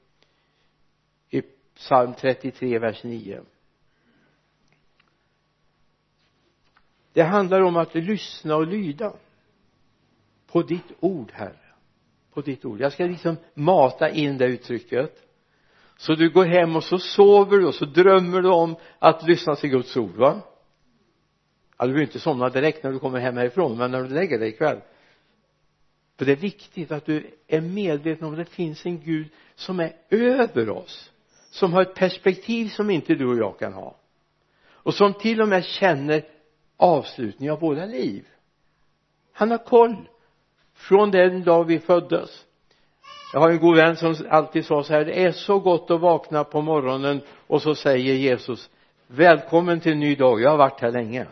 [1.30, 1.42] i
[1.76, 3.42] psalm 33 vers 9
[7.18, 9.14] det handlar om att lyssna och lyda.
[10.48, 11.74] På ditt ord herre.
[12.34, 12.80] På ditt ord.
[12.80, 15.16] Jag ska liksom mata in det uttrycket.
[15.98, 19.56] Så du går hem och så sover du och så drömmer du om att lyssna
[19.56, 20.42] till Guds ord va?
[21.78, 24.40] Ja, du behöver inte somna direkt när du kommer hem härifrån men när du lägger
[24.40, 24.82] dig ikväll.
[26.18, 29.80] För det är viktigt att du är medveten om att det finns en Gud som
[29.80, 31.12] är över oss
[31.50, 33.96] som har ett perspektiv som inte du och jag kan ha.
[34.70, 36.37] Och som till och med känner
[36.78, 38.28] avslutning av våra liv.
[39.34, 40.10] Han har koll
[40.74, 42.46] från den dag vi föddes.
[43.34, 46.02] Jag har en god vän som alltid sa så här det är så gott att
[46.02, 47.22] vakna på morgonen.
[47.48, 48.70] Och så säger Jesus
[49.08, 50.42] välkommen till en ny dag.
[50.42, 51.28] Jag har varit här länge.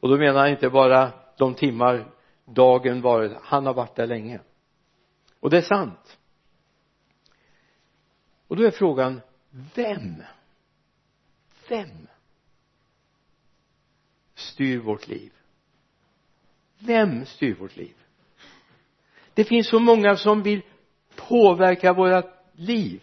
[0.00, 2.04] Och då menar han inte bara de timmar
[2.44, 4.40] dagen varit han har varit där länge.
[5.40, 6.18] Och det är sant.
[8.48, 9.20] Och då är frågan
[9.74, 10.22] vem?
[11.68, 12.06] Vem
[14.42, 15.32] styr vårt liv?
[16.78, 17.94] Vem styr vårt liv?
[19.34, 20.62] Det finns så många som vill
[21.16, 23.02] påverka våra liv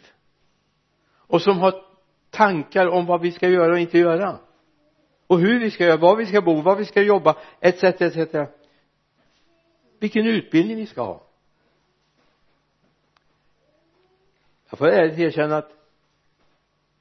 [1.16, 1.86] och som har
[2.30, 4.40] tankar om vad vi ska göra och inte göra.
[5.28, 8.50] Och hur vi ska göra, var vi ska bo, var vi ska jobba etc etc
[10.00, 11.24] vilken utbildning vi ska ha.
[14.70, 15.72] Jag får ärligt erkänna att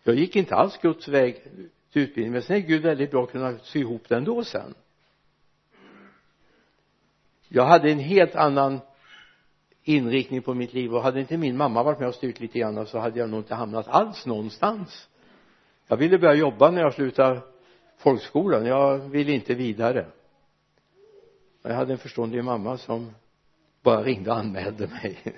[0.02, 1.42] jag gick inte alls Guds väg
[1.92, 2.32] till utbildning.
[2.32, 4.74] Men sen är Gud väldigt bra att kunna sy ihop den då sen.
[7.48, 8.80] Jag hade en helt annan
[9.82, 12.86] inriktning på mitt liv och hade inte min mamma varit med och styrt lite grann
[12.86, 15.08] så hade jag nog inte hamnat alls någonstans.
[15.86, 17.40] Jag ville börja jobba när jag slutade
[17.96, 18.66] folkskolan.
[18.66, 20.06] Jag ville inte vidare.
[21.62, 23.14] Jag hade en förståndig mamma som
[23.82, 25.18] bara ringde och anmälde mig.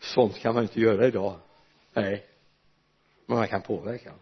[0.00, 1.34] Sånt kan man inte göra idag.
[1.94, 2.26] Nej.
[3.26, 4.12] Men man kan påverka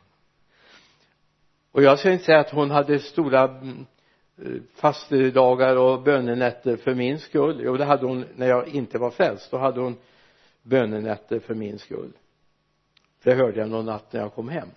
[1.76, 3.86] och jag ska inte säga att hon hade stora mm,
[4.42, 7.60] eh, fastedagar och bönenätter för min skull.
[7.64, 9.50] Jo det hade hon när jag inte var frälst.
[9.50, 9.96] Då hade hon
[10.62, 12.12] bönenätter för min skull.
[13.22, 14.68] Det hörde jag någon natt när jag kom hem.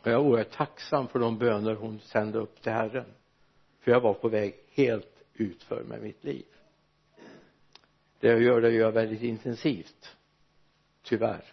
[0.00, 3.12] Och jag är oerhört tacksam för de böner hon sände upp till Herren.
[3.80, 6.44] För jag var på väg helt utför med mitt liv.
[8.20, 10.16] Det jag gör det gör jag väldigt intensivt.
[11.02, 11.44] Tyvärr.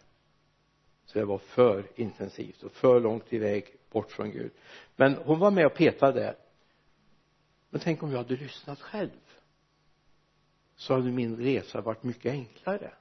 [1.06, 4.52] Så det var för intensivt och för långt iväg bort från Gud.
[4.96, 6.36] Men hon var med och petade där,
[7.70, 9.10] men tänk om jag hade lyssnat själv?
[10.76, 12.94] Så hade min resa varit mycket enklare.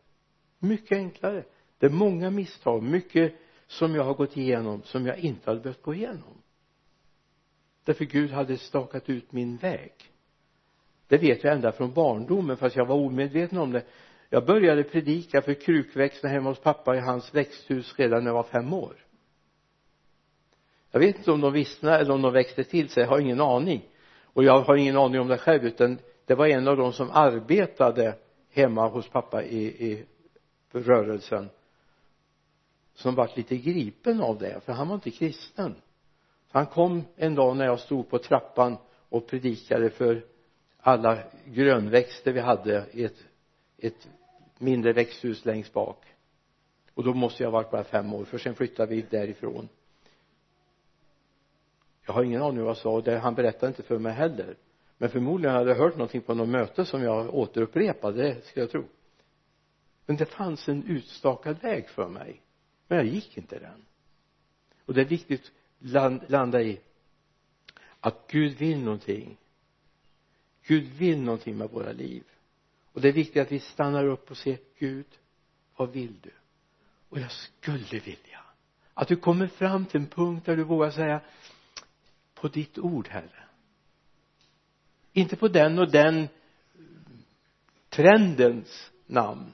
[0.58, 1.44] Mycket enklare.
[1.78, 3.34] Det är många misstag mycket
[3.66, 6.42] som jag har gått igenom som jag inte hade behövt gå igenom.
[7.84, 9.92] Därför Gud hade stakat ut min väg.
[11.06, 13.84] Det vet jag ända från barndomen fast jag var omedveten om det.
[14.28, 18.42] Jag började predika för krukväxterna hemma hos pappa i hans växthus redan när jag var
[18.42, 18.96] fem år
[20.90, 23.40] jag vet inte om de vissnade eller om de växte till sig jag har ingen
[23.40, 23.82] aning.
[24.24, 27.10] Och jag har ingen aning om det själv utan det var en av de som
[27.10, 28.14] arbetade
[28.50, 30.04] hemma hos pappa i, i
[30.72, 31.50] rörelsen
[32.94, 35.74] som vart lite gripen av det för han var inte kristen.
[36.50, 38.76] Han kom en dag när jag stod på trappan
[39.08, 40.24] och predikade för
[40.80, 43.24] alla grönväxter vi hade i ett,
[43.78, 44.08] ett
[44.58, 46.06] mindre växthus längst bak.
[46.94, 49.68] Och då måste jag ha varit bara fem år för sen flyttade vi därifrån
[52.10, 54.56] jag har ingen aning vad jag sa och det, han berättade inte för mig heller.
[54.98, 58.70] Men förmodligen hade jag hört någonting på något möte som jag återupprepade det ska jag
[58.70, 58.84] tro.
[60.06, 62.40] Men det fanns en utstakad väg för mig
[62.88, 63.84] men jag gick inte den.
[64.86, 65.52] Och det är viktigt
[65.94, 66.80] att landa i
[68.00, 69.36] att Gud vill någonting.
[70.66, 72.24] Gud vill någonting med våra liv.
[72.92, 75.06] Och det är viktigt att vi stannar upp och ser Gud
[75.76, 76.32] vad vill du?
[77.08, 78.40] Och jag skulle vilja
[78.94, 81.20] att du kommer fram till en punkt där du vågar säga
[82.40, 83.44] på ditt ord herre.
[85.12, 86.28] Inte på den och den
[87.88, 89.52] trendens namn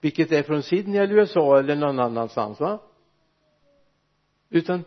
[0.00, 2.80] vilket är från Sydney eller USA eller någon annanstans va?
[4.50, 4.84] Utan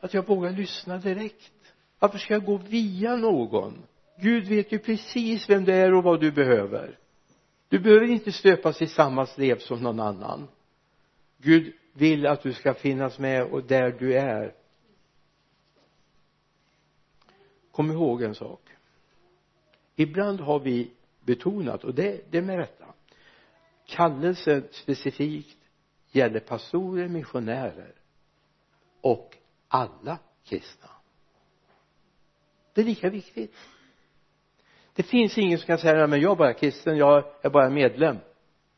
[0.00, 1.52] att jag vågar lyssna direkt.
[1.98, 3.82] Varför ska jag gå via någon?
[4.20, 6.98] Gud vet ju precis vem det är och vad du behöver.
[7.68, 10.48] Du behöver inte stöpas i samma slev som någon annan.
[11.38, 14.54] Gud vill att du ska finnas med och där du är.
[17.72, 18.60] Kom ihåg en sak.
[19.96, 22.84] Ibland har vi betonat och det, det är med rätta.
[23.86, 25.58] Kallelsen specifikt
[26.10, 27.94] gäller pastorer, missionärer
[29.00, 29.36] och
[29.68, 30.88] alla kristna.
[32.74, 33.54] Det är lika viktigt.
[34.94, 38.18] Det finns ingen som kan säga men jag är bara kristen, jag är bara medlem.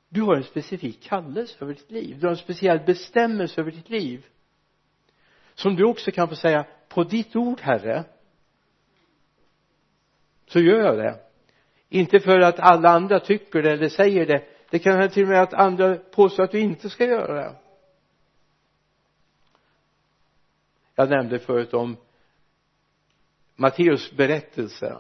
[0.09, 2.18] Du har en specifik kallelse över ditt liv.
[2.20, 4.26] Du har en speciell bestämmelse över ditt liv
[5.54, 8.04] som du också kan få säga på ditt ord herre
[10.55, 11.21] så gör jag det.
[11.88, 14.45] Inte för att alla andra tycker det eller säger det.
[14.71, 17.55] Det kan hända till och med att andra påstår att du inte ska göra det.
[20.95, 21.97] Jag nämnde förut om
[23.57, 24.97] Matteus berättelse.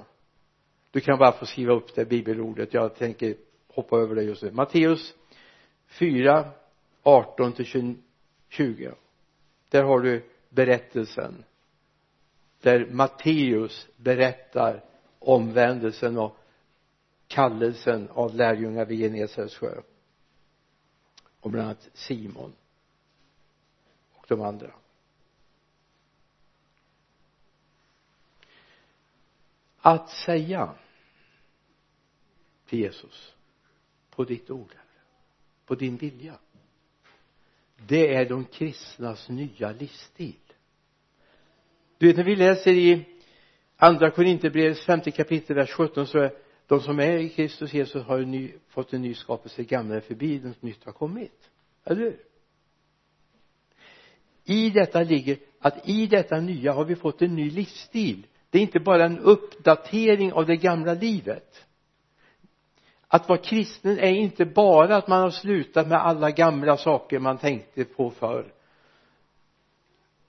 [0.90, 2.74] Du kan bara få skriva upp det bibelordet.
[2.74, 3.36] Jag tänker
[3.68, 4.50] hoppa över det just nu.
[4.50, 5.14] Matteus
[5.88, 6.50] 4
[7.02, 7.96] 18 till
[8.48, 8.94] 20
[9.70, 11.44] där har du berättelsen.
[12.60, 14.84] Där Matteus berättar
[15.28, 16.36] omvändelsen och
[17.26, 19.80] kallelsen av lärjungar vid Genesarets sjö.
[21.40, 22.52] Och bland annat Simon
[24.12, 24.74] och de andra.
[29.78, 30.74] Att säga
[32.66, 33.34] till Jesus
[34.10, 34.74] på ditt ord
[35.66, 36.38] på din vilja
[37.76, 40.34] det är de kristnas nya livsstil.
[41.98, 43.04] Du vet när vi läser i
[43.76, 46.32] andra Korinthierbrevets femte kapitel vers 17 så är
[46.66, 50.40] de som är i Kristus Jesus har ny, fått en ny skapelse gamla är förbi
[50.40, 51.50] något nytt har kommit.
[51.84, 52.16] Eller hur?
[54.44, 58.26] I detta ligger att i detta nya har vi fått en ny livsstil.
[58.50, 61.64] Det är inte bara en uppdatering av det gamla livet.
[63.08, 67.38] Att vara kristen är inte bara att man har slutat med alla gamla saker man
[67.38, 68.52] tänkte på förr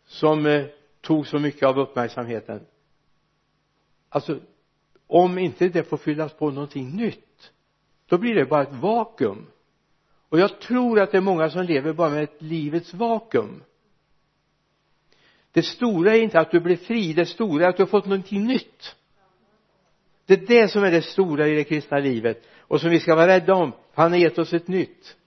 [0.06, 0.66] som eh,
[1.02, 2.66] tog så mycket av uppmärksamheten
[4.16, 4.40] alltså
[5.08, 7.52] om inte det får fyllas på någonting nytt
[8.06, 9.48] då blir det bara ett vakuum.
[10.30, 13.64] Och jag tror att det är många som lever bara med ett livets vakuum.
[15.52, 18.06] Det stora är inte att du blir fri det stora är att du har fått
[18.06, 18.96] någonting nytt.
[20.26, 23.16] Det är det som är det stora i det kristna livet och som vi ska
[23.16, 23.72] vara rädda om.
[23.94, 25.18] Han har gett oss ett nytt.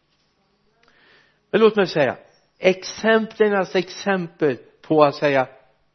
[1.51, 2.17] Men låt mig säga
[2.59, 5.49] exemplens exempel på att säga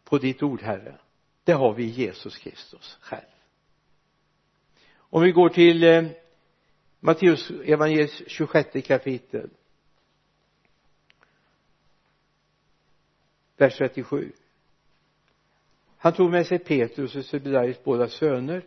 [0.03, 0.97] på ditt ord herre
[1.43, 3.21] det har vi i Jesus Kristus själv.
[4.95, 6.03] Om vi går till eh,
[6.99, 9.49] Matteus evangeliets 26 kapitel.
[13.57, 14.31] Vers 37
[16.03, 18.65] han tog med sig Petrus och Sebedaios båda söner.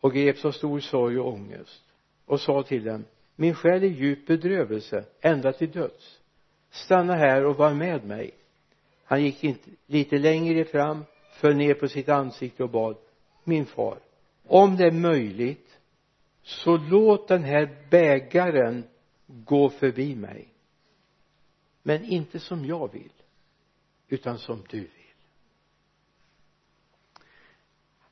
[0.00, 1.84] Och greps av stor sorg och ångest.
[2.24, 3.04] Och sa till dem
[3.36, 6.20] min själ är djup bedrövelse ända till döds.
[6.70, 8.34] Stanna här och var med mig
[9.04, 12.96] han gick inte lite längre fram föll ner på sitt ansikte och bad
[13.44, 13.98] min far
[14.46, 15.78] om det är möjligt
[16.42, 18.84] så låt den här bägaren
[19.26, 20.48] gå förbi mig.
[21.82, 23.12] Men inte som jag vill
[24.08, 24.90] utan som du vill.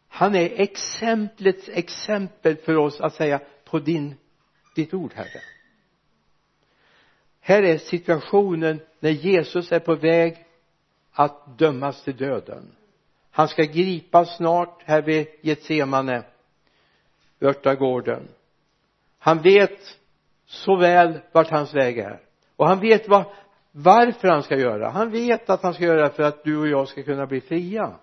[0.09, 4.15] Han är exemplets exempel för oss att säga på din
[4.75, 5.43] ditt ord herre.
[7.41, 10.47] Här är situationen när Jesus är på väg
[11.13, 12.73] att dömas till döden.
[13.31, 16.23] Han ska gripas snart här vid Getsemane
[17.41, 18.29] örtagården.
[19.19, 19.99] Han vet
[20.47, 22.21] så väl vart hans väg är.
[22.57, 23.25] Och han vet vad
[23.73, 24.91] varför han ska göra.
[24.91, 27.41] Han vet att han ska göra det för att du och jag ska kunna bli
[27.41, 27.95] fria.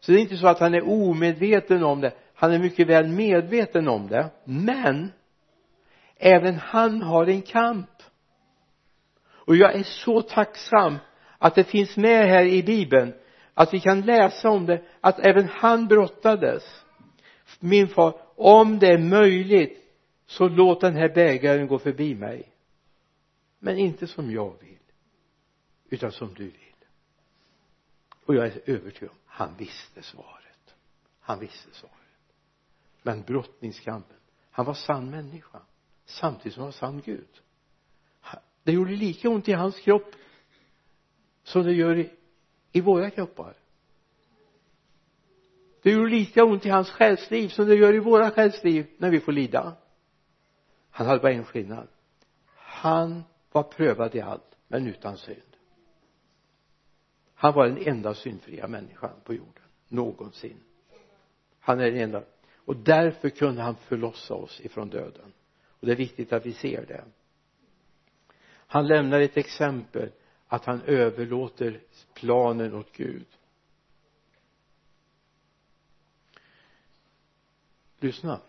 [0.00, 2.12] Så det är inte så att han är omedveten om det.
[2.34, 4.30] Han är mycket väl medveten om det.
[4.44, 5.12] Men
[6.16, 7.90] även han har en kamp.
[9.26, 10.98] Och jag är så tacksam
[11.44, 13.14] att det finns med här i bibeln.
[13.54, 16.84] Att vi kan läsa om det att även han brottades.
[17.60, 19.78] Min far om det är möjligt
[20.26, 22.52] så låt den här bägaren gå förbi mig.
[23.58, 24.78] Men inte som jag vill
[25.88, 26.74] utan som du vill.
[28.26, 30.74] Och jag är övertygad om han visste svaret.
[31.20, 31.94] Han visste svaret.
[33.02, 34.16] Men brottningskampen
[34.50, 35.60] han var sann människa
[36.04, 37.40] samtidigt som han var sann Gud.
[38.62, 40.14] Det gjorde lika ont i hans kropp
[41.44, 42.10] som det gör i,
[42.72, 43.54] i våra kroppar.
[45.82, 49.20] Det gjorde lika ont i hans själsliv som det gör i våra själsliv när vi
[49.20, 49.76] får lida.
[50.90, 51.88] Han hade bara en skillnad.
[52.56, 55.56] Han var prövad i allt men utan synd.
[57.34, 60.60] Han var den enda syndfria människan på jorden någonsin.
[61.60, 62.22] Han är den enda.
[62.54, 65.32] Och därför kunde han förlossa oss ifrån döden.
[65.66, 67.04] Och det är viktigt att vi ser det.
[68.46, 70.10] Han lämnar ett exempel
[70.54, 71.80] att han överlåter
[72.14, 73.26] planen åt Gud.
[77.98, 78.40] Lyssna.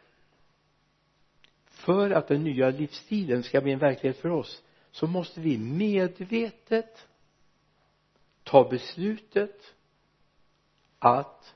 [1.65, 7.07] För att den nya livsstilen ska bli en verklighet för oss så måste vi medvetet
[8.43, 9.75] ta beslutet
[10.99, 11.55] att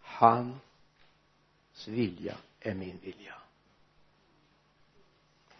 [0.00, 0.58] hans
[1.86, 3.34] vilja är min vilja.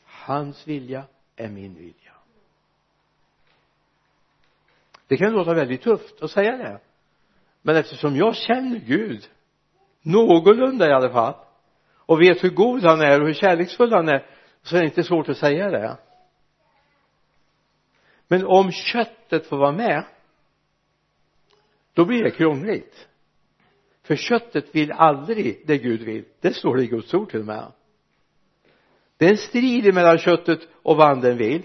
[0.04, 2.03] Hans vilja är min vilja
[5.08, 6.80] det kan låta väldigt tufft att säga det.
[7.62, 9.30] Men eftersom jag känner Gud
[10.02, 11.34] någorlunda i alla fall
[11.96, 14.26] och vet hur god han är och hur kärleksfull han är
[14.62, 15.96] så är det inte svårt att säga det.
[18.28, 20.04] Men om köttet får vara med
[21.92, 23.08] då blir det krångligt.
[24.02, 26.24] För köttet vill aldrig det Gud vill.
[26.40, 27.72] Det står det i Guds ord till och med.
[29.16, 31.62] Det är en strid mellan köttet och vad anden vill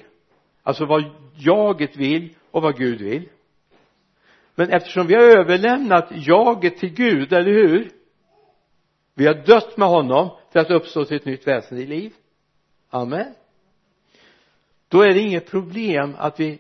[0.70, 1.04] alltså vad
[1.36, 3.30] jaget vill och vad Gud vill.
[4.56, 7.90] Men eftersom vi har överlämnat jaget till Gud, eller hur?
[9.16, 12.14] Vi har dött med honom för att uppstå till ett nytt väsen i liv.
[12.90, 13.34] Amen.
[14.88, 16.60] Då är det inget problem att vi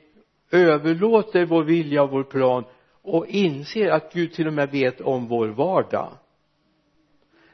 [0.51, 2.63] överlåter vår vilja och vår plan
[3.01, 6.11] och inser att Gud till och med vet om vår vardag.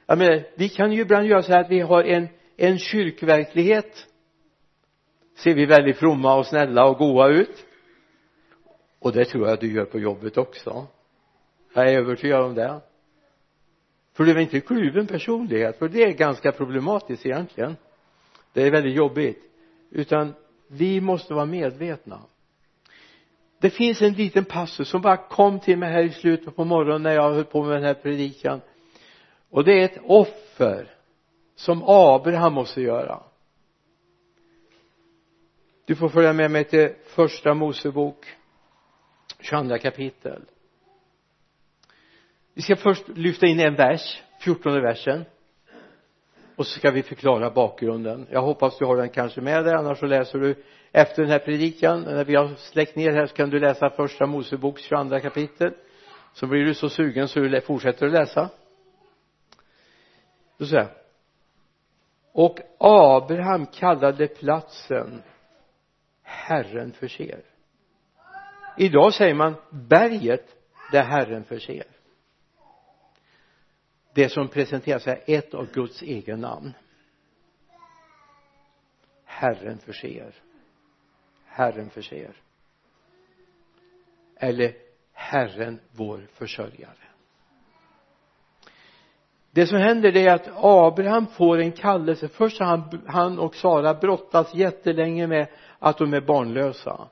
[0.06, 4.08] Jag menar, vi kan ju ibland göra så här att vi har en en kyrkverklighet
[5.36, 7.66] ser vi väldigt fromma och snälla och goa ut?
[9.00, 10.88] Och det tror jag du gör på jobbet också.
[11.74, 12.82] Jag är övertygad om det.
[14.14, 17.76] För du är inte kluven personlighet för det är ganska problematiskt egentligen.
[18.54, 19.44] Det är väldigt jobbigt.
[19.92, 20.34] Utan
[20.68, 22.20] vi måste vara medvetna.
[23.62, 27.04] Det finns en liten passus som bara kom till mig här i slutet på morgonen
[27.04, 28.62] när jag höll på med den här predikan.
[29.50, 30.96] Och det är ett offer
[31.56, 33.24] som Abraham måste göra
[35.86, 38.26] du får följa med mig till första Mosebok
[39.40, 40.42] 22 kapitel.
[42.54, 45.26] Vi ska först lyfta in en vers, fjortonde versen
[46.56, 48.28] och så ska vi förklara bakgrunden.
[48.32, 51.40] Jag hoppas du har den kanske med dig annars så läser du efter den här
[51.40, 52.02] predikan.
[52.02, 55.74] När vi har släckt ner här så kan du läsa första Moseboks 22 kapitel.
[56.34, 58.50] Så blir du så sugen så du fortsätter att läsa.
[60.58, 60.90] Då säger
[62.32, 65.24] och Abraham kallade platsen
[66.26, 67.42] Herren förser.
[68.78, 70.56] Idag säger man berget
[70.92, 71.84] där Herren förser.
[74.14, 76.74] Det som presenteras är ett av Guds egen namn.
[79.26, 80.34] Herren förser.
[81.46, 82.34] Herren förser.
[84.36, 84.74] Eller
[85.14, 87.06] Herren vår försörjare.
[89.52, 92.28] Det som händer är att Abraham får en kallelse.
[92.28, 95.48] Först har han, han och Sara brottas jättelänge med
[95.86, 97.08] att de är barnlösa.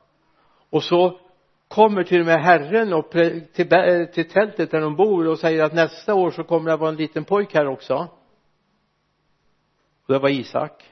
[0.70, 1.20] Och så
[1.68, 5.64] kommer till och med Herren och till, eh, till tältet där de bor och säger
[5.64, 8.08] att nästa år så kommer det att vara en liten pojk här också.
[10.06, 10.84] Och det var Isak.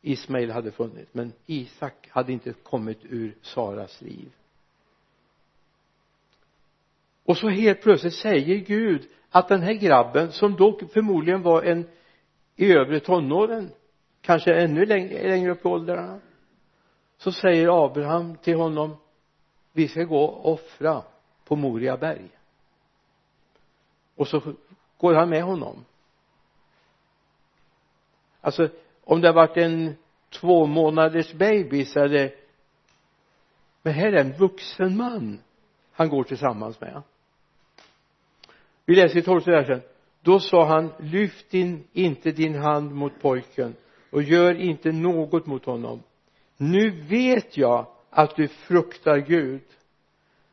[0.00, 4.32] Ismael hade funnits men Isak hade inte kommit ur Saras liv.
[7.24, 11.88] Och så helt plötsligt säger Gud att den här grabben som då förmodligen var en
[12.56, 13.70] i övre tonåren
[14.24, 16.20] kanske ännu längre, längre upp i åldrarna.
[17.16, 18.96] Så säger Abraham till honom
[19.72, 21.02] vi ska gå och offra
[21.44, 22.28] på Moria berg.
[24.16, 24.54] Och så
[24.98, 25.84] går han med honom.
[28.40, 28.68] Alltså
[29.04, 29.96] om det har varit en
[30.30, 32.34] två månaders bebis eller
[33.82, 35.40] men här är en vuxen man
[35.92, 37.02] han går tillsammans med.
[38.84, 39.80] Vi läser i tolfte versen.
[40.20, 43.74] Då sa han lyft din, inte din hand mot pojken
[44.14, 46.02] och gör inte något mot honom.
[46.56, 49.62] Nu vet jag att du fruktar Gud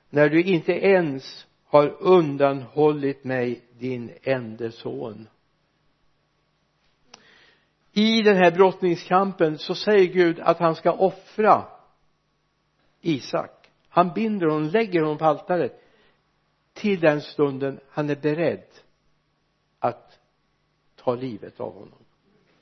[0.09, 5.27] när du inte ens har undanhållit mig din ende son.
[7.91, 11.65] I den här brottningskampen så säger Gud att han ska offra
[13.01, 13.69] Isak.
[13.89, 15.83] Han binder honom, lägger honom på altaret
[16.73, 18.67] till den stunden han är beredd
[19.79, 20.19] att
[20.95, 22.00] ta livet av honom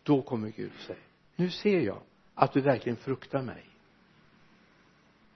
[0.03, 0.99] då kommer Gud säga
[1.39, 2.01] nu ser jag
[2.35, 3.65] att du verkligen fruktar mig.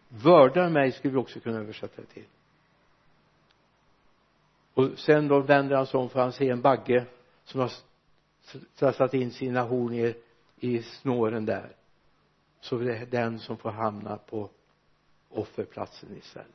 [0.08, 2.26] Vördar mig skulle vi också kunna översätta det till.
[4.74, 7.06] Och sen då vänder han sig om för han ser en bagge
[7.44, 7.60] som
[8.80, 10.16] har satt in sina horn i,
[10.60, 11.76] i snåren där.
[12.60, 14.50] Så det är den som får hamna på
[15.30, 16.48] offerplatsen istället.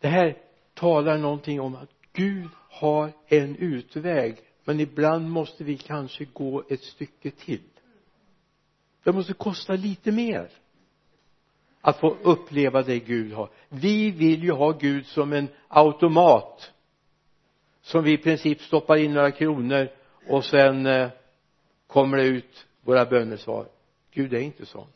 [0.00, 0.38] Det här
[0.74, 6.82] talar någonting om att Gud har en utväg men ibland måste vi kanske gå ett
[6.82, 7.60] stycke till.
[9.04, 10.50] Det måste kosta lite mer
[11.80, 13.50] att få uppleva det Gud har.
[13.68, 16.72] Vi vill ju ha Gud som en automat
[17.82, 19.88] som vi i princip stoppar in några kronor
[20.28, 21.08] och sen eh,
[21.86, 23.66] kommer det ut våra bönesvar.
[24.10, 24.86] Gud är inte sån.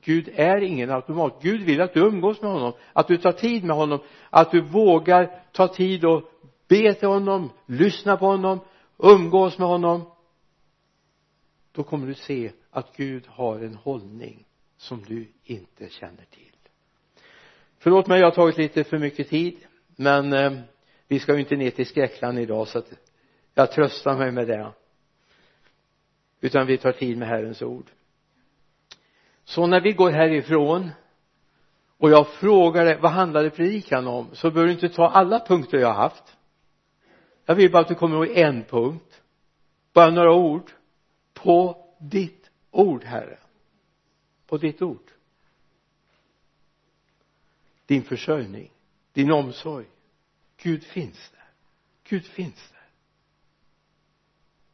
[0.00, 1.38] Gud är ingen automat.
[1.42, 3.98] Gud vill att du umgås med honom att du tar tid med honom
[4.30, 6.22] att du vågar ta tid och
[6.68, 8.60] be till honom lyssna på honom
[8.98, 10.04] umgås med honom
[11.72, 14.46] då kommer du se att Gud har en hållning
[14.76, 16.56] som du inte känner till.
[17.78, 19.56] Förlåt mig jag har tagit lite för mycket tid
[19.96, 20.52] men eh,
[21.08, 22.92] vi ska ju inte ner till skräckland idag så att
[23.54, 24.72] jag tröstar mig med det.
[26.40, 27.86] Utan vi tar tid med Herrens ord.
[29.44, 30.90] Så när vi går härifrån
[31.98, 34.28] och jag frågar dig vad handlade predikan om?
[34.32, 36.36] Så behöver du inte ta alla punkter jag har haft
[37.48, 39.22] jag vill bara att du kommer ihåg en punkt.
[39.92, 40.70] Bara några ord.
[41.34, 43.38] På ditt ord herre.
[44.46, 45.10] På ditt ord.
[47.86, 48.70] Din försörjning
[49.12, 49.86] din omsorg.
[50.56, 51.50] Gud finns där.
[52.04, 52.88] Gud finns där.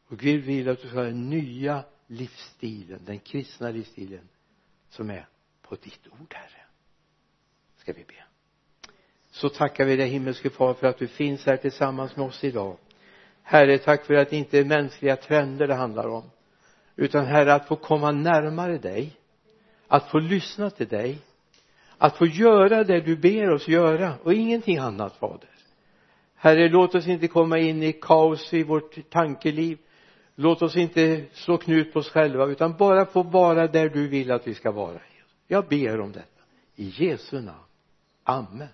[0.07, 4.29] Och Gud vill att du ska ha den nya livsstilen den kristna livsstilen
[4.89, 5.29] som är
[5.63, 6.67] på ditt ord herre.
[7.77, 8.24] Ska vi be
[9.35, 12.77] så tackar vi dig himmelske far för att du finns här tillsammans med oss idag.
[13.43, 16.23] Herre tack för att det inte är mänskliga trender det handlar om
[16.97, 19.11] utan herre att få komma närmare dig
[19.89, 21.19] att få lyssna till dig
[21.99, 25.49] att få göra det du ber oss göra och ingenting annat fader.
[26.35, 29.79] Herre låt oss inte komma in i kaos i vårt tankeliv.
[30.35, 34.31] Låt oss inte slå knut på oss själva utan bara få vara där du vill
[34.31, 35.01] att vi ska vara.
[35.47, 36.43] Jag ber om detta.
[36.77, 37.59] I Jesu namn.
[38.25, 38.69] Amen.